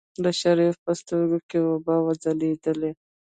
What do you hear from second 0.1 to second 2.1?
د شريف په سترګو کې اوبه